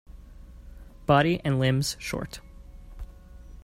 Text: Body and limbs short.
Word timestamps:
Body 1.05 1.39
and 1.43 1.59
limbs 1.59 1.95
short. 1.99 2.39